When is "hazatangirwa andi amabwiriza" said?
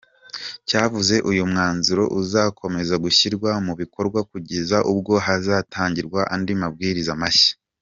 5.25-7.13